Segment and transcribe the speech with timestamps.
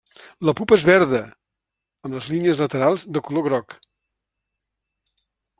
[0.47, 1.19] La pupa és verda,
[2.09, 3.79] amb les línies laterals de color groc.